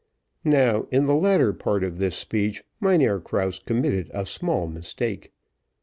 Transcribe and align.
Now, 0.43 0.87
in 0.89 1.05
the 1.05 1.13
latter 1.13 1.53
part 1.53 1.83
of 1.83 1.99
this 1.99 2.15
speech, 2.15 2.63
Mynheer 2.79 3.19
Krause 3.19 3.59
committed 3.59 4.09
a 4.15 4.25
small 4.25 4.65
mistake. 4.65 5.31